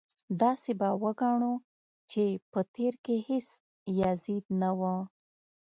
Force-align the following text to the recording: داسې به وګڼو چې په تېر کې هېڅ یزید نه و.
داسې 0.41 0.71
به 0.79 0.89
وګڼو 1.03 1.53
چې 2.11 2.23
په 2.51 2.59
تېر 2.75 2.93
کې 3.05 3.15
هېڅ 3.27 3.47
یزید 3.99 4.45
نه 4.61 4.69
و. 4.79 4.81